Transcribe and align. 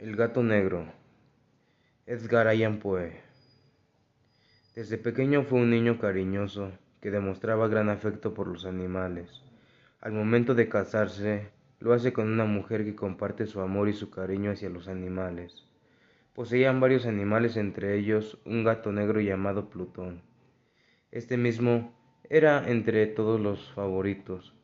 El 0.00 0.16
gato 0.16 0.42
negro. 0.42 0.92
Edgar 2.04 2.48
Allan 2.48 2.80
Poe. 2.80 3.12
Desde 4.74 4.98
pequeño 4.98 5.44
fue 5.44 5.60
un 5.60 5.70
niño 5.70 6.00
cariñoso 6.00 6.72
que 7.00 7.12
demostraba 7.12 7.68
gran 7.68 7.88
afecto 7.88 8.34
por 8.34 8.48
los 8.48 8.66
animales. 8.66 9.40
Al 10.00 10.10
momento 10.10 10.56
de 10.56 10.68
casarse, 10.68 11.48
lo 11.78 11.92
hace 11.92 12.12
con 12.12 12.26
una 12.26 12.44
mujer 12.44 12.84
que 12.84 12.96
comparte 12.96 13.46
su 13.46 13.60
amor 13.60 13.88
y 13.88 13.92
su 13.92 14.10
cariño 14.10 14.50
hacia 14.50 14.68
los 14.68 14.88
animales. 14.88 15.64
Poseían 16.34 16.80
varios 16.80 17.06
animales, 17.06 17.56
entre 17.56 17.96
ellos 17.96 18.38
un 18.44 18.64
gato 18.64 18.90
negro 18.90 19.20
llamado 19.20 19.70
Plutón. 19.70 20.22
Este 21.12 21.36
mismo 21.36 21.94
era 22.28 22.68
entre 22.68 23.06
todos 23.06 23.40
los 23.40 23.72
favoritos. 23.74 24.54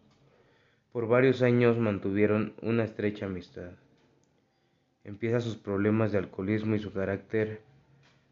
Por 0.91 1.07
varios 1.07 1.41
años 1.41 1.79
mantuvieron 1.79 2.55
una 2.63 2.83
estrecha 2.83 3.27
amistad. 3.27 3.71
Empieza 5.05 5.41
sus 5.41 5.57
problemas 5.57 6.13
de 6.13 6.19
alcoholismo 6.19 6.75
y 6.75 6.79
su 6.79 6.93
carácter 6.93 7.63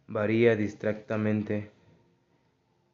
varía 0.07 0.55
distractamente. 0.57 1.71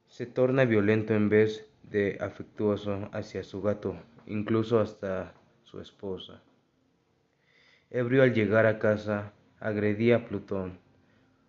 Se 0.06 0.27
torna 0.27 0.64
violento 0.64 1.14
en 1.14 1.28
vez 1.28 1.69
de 1.83 2.19
afectuoso 2.20 3.09
hacia 3.12 3.42
su 3.42 3.62
gato, 3.62 3.97
incluso 4.27 4.80
hasta 4.80 5.34
su 5.64 5.80
esposa. 5.80 6.42
Ebrio 7.91 8.23
al 8.23 8.33
llegar 8.33 8.66
a 8.66 8.78
casa, 8.78 9.33
agredía 9.60 10.16
a 10.16 10.25
Plutón. 10.25 10.78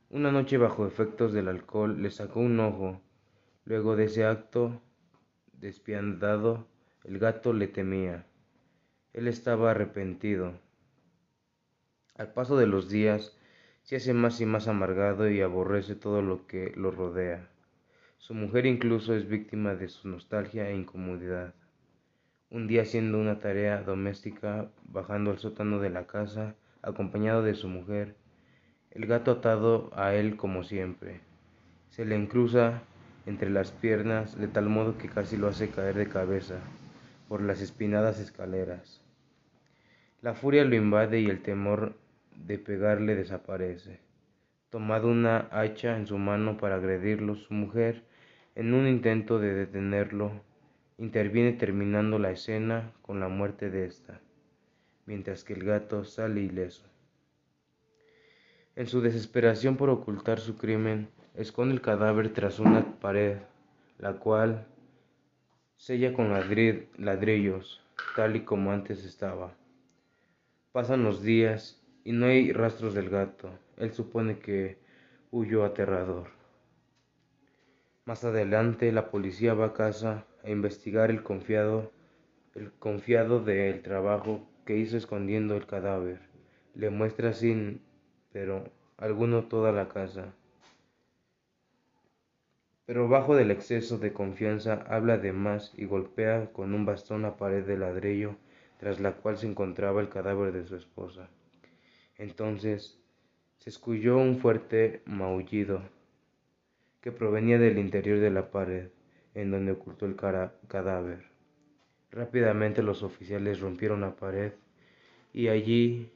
Una 0.09 0.31
noche 0.31 0.57
bajo 0.57 0.85
efectos 0.85 1.33
del 1.33 1.47
alcohol 1.47 2.01
le 2.01 2.11
sacó 2.11 2.39
un 2.39 2.59
ojo. 2.59 3.01
Luego 3.65 3.95
de 3.95 4.05
ese 4.05 4.25
acto 4.25 4.81
despiadado, 5.53 6.67
el 7.03 7.19
gato 7.19 7.53
le 7.53 7.67
temía. 7.67 8.25
Él 9.13 9.27
estaba 9.27 9.71
arrepentido. 9.71 10.53
Al 12.17 12.31
paso 12.31 12.55
de 12.55 12.65
los 12.65 12.87
días, 12.87 13.37
se 13.83 13.97
hace 13.97 14.13
más 14.13 14.39
y 14.39 14.45
más 14.45 14.69
amargado 14.69 15.29
y 15.29 15.41
aborrece 15.41 15.95
todo 15.95 16.21
lo 16.21 16.47
que 16.47 16.71
lo 16.77 16.89
rodea. 16.89 17.49
Su 18.19 18.33
mujer 18.33 18.65
incluso 18.65 19.13
es 19.13 19.27
víctima 19.27 19.75
de 19.75 19.89
su 19.89 20.07
nostalgia 20.07 20.69
e 20.69 20.77
incomodidad. 20.77 21.53
Un 22.49 22.67
día 22.67 22.83
haciendo 22.83 23.19
una 23.19 23.39
tarea 23.39 23.81
doméstica, 23.81 24.71
bajando 24.85 25.31
al 25.31 25.39
sótano 25.39 25.79
de 25.79 25.89
la 25.89 26.07
casa, 26.07 26.55
acompañado 26.81 27.43
de 27.43 27.53
su 27.53 27.67
mujer, 27.67 28.15
el 28.91 29.07
gato 29.07 29.31
atado 29.31 29.91
a 29.93 30.15
él 30.15 30.37
como 30.37 30.63
siempre. 30.63 31.19
Se 31.89 32.05
le 32.05 32.15
encruza 32.15 32.81
entre 33.25 33.49
las 33.49 33.71
piernas 33.71 34.39
de 34.39 34.47
tal 34.47 34.69
modo 34.69 34.97
que 34.97 35.09
casi 35.09 35.35
lo 35.35 35.49
hace 35.49 35.69
caer 35.69 35.95
de 35.95 36.07
cabeza 36.07 36.61
por 37.27 37.41
las 37.41 37.59
espinadas 37.59 38.21
escaleras. 38.21 39.01
La 40.21 40.33
furia 40.33 40.63
lo 40.63 40.75
invade 40.75 41.19
y 41.19 41.29
el 41.29 41.41
temor 41.41 41.93
de 42.37 42.57
pegarle 42.57 43.15
desaparece. 43.15 43.99
Tomado 44.69 45.07
una 45.07 45.47
hacha 45.51 45.97
en 45.97 46.07
su 46.07 46.17
mano 46.17 46.57
para 46.57 46.75
agredirlo, 46.75 47.35
su 47.35 47.53
mujer, 47.53 48.03
en 48.55 48.73
un 48.73 48.87
intento 48.87 49.39
de 49.39 49.53
detenerlo, 49.53 50.31
interviene 50.97 51.53
terminando 51.53 52.19
la 52.19 52.31
escena 52.31 52.91
con 53.01 53.19
la 53.19 53.27
muerte 53.27 53.69
de 53.69 53.85
ésta, 53.85 54.19
mientras 55.05 55.43
que 55.43 55.53
el 55.53 55.63
gato 55.63 56.03
sale 56.05 56.41
ileso. 56.41 56.85
En 58.75 58.87
su 58.87 59.01
desesperación 59.01 59.77
por 59.77 59.89
ocultar 59.89 60.39
su 60.39 60.57
crimen, 60.57 61.09
esconde 61.33 61.73
el 61.73 61.81
cadáver 61.81 62.33
tras 62.33 62.59
una 62.59 62.99
pared, 62.99 63.37
la 63.97 64.13
cual 64.13 64.67
sella 65.77 66.13
con 66.13 66.31
ladrillos, 66.31 67.81
tal 68.15 68.35
y 68.35 68.41
como 68.41 68.71
antes 68.71 69.05
estaba. 69.05 69.53
Pasan 70.71 71.03
los 71.03 71.21
días 71.23 71.84
y 72.05 72.13
no 72.13 72.27
hay 72.27 72.53
rastros 72.53 72.93
del 72.93 73.09
gato. 73.09 73.49
Él 73.77 73.91
supone 73.91 74.37
que 74.37 74.77
huyó 75.31 75.65
aterrador. 75.65 76.27
Más 78.05 78.23
adelante 78.23 78.91
la 78.91 79.09
policía 79.09 79.55
va 79.55 79.65
a 79.65 79.73
casa 79.73 80.25
a 80.43 80.51
investigar 80.51 81.09
el 81.09 81.23
confiado, 81.23 81.91
el 82.53 82.71
confiado 82.71 83.43
del 83.43 83.81
trabajo 83.81 84.47
que 84.65 84.77
hizo 84.77 84.95
escondiendo 84.95 85.57
el 85.57 85.65
cadáver. 85.65 86.21
Le 86.75 86.91
muestra 86.91 87.33
sin, 87.33 87.81
pero 88.31 88.69
alguno 88.97 89.45
toda 89.45 89.71
la 89.71 89.89
casa. 89.89 90.35
Pero 92.85 93.09
bajo 93.09 93.35
del 93.35 93.49
exceso 93.49 93.97
de 93.97 94.13
confianza 94.13 94.85
habla 94.87 95.17
de 95.17 95.33
más 95.33 95.73
y 95.75 95.85
golpea 95.85 96.51
con 96.53 96.75
un 96.75 96.85
bastón 96.85 97.23
la 97.23 97.35
pared 97.35 97.65
de 97.65 97.79
ladrillo 97.79 98.35
tras 98.77 98.99
la 98.99 99.13
cual 99.13 99.37
se 99.37 99.47
encontraba 99.47 100.01
el 100.01 100.09
cadáver 100.09 100.53
de 100.53 100.65
su 100.65 100.75
esposa. 100.75 101.29
Entonces 102.17 102.99
se 103.57 103.69
escuchó 103.69 104.17
un 104.17 104.39
fuerte 104.39 105.01
maullido 105.05 105.81
que 107.01 107.11
provenía 107.11 107.59
del 107.59 107.77
interior 107.77 108.19
de 108.19 108.31
la 108.31 108.51
pared 108.51 108.89
en 109.33 109.51
donde 109.51 109.73
ocultó 109.73 110.05
el 110.05 110.15
cadáver. 110.15 111.25
Rápidamente 112.11 112.81
los 112.81 113.03
oficiales 113.03 113.59
rompieron 113.59 114.01
la 114.01 114.15
pared 114.15 114.53
y 115.33 115.49
allí 115.49 116.09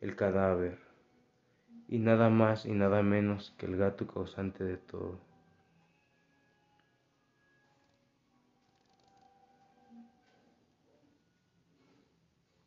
el 0.00 0.16
cadáver, 0.16 0.78
y 1.88 1.98
nada 1.98 2.28
más 2.28 2.66
y 2.66 2.72
nada 2.72 3.02
menos 3.02 3.54
que 3.56 3.66
el 3.66 3.76
gato 3.76 4.06
causante 4.06 4.64
de 4.64 4.76
todo. 4.76 5.20